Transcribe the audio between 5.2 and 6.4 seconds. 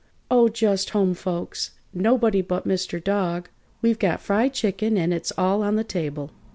all on the table."